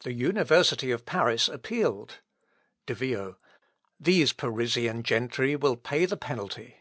[0.02, 2.20] _"The university of Paris appealed."
[2.86, 3.36] De Vio.
[4.00, 6.78] "These Parisian gentry will pay the penalty."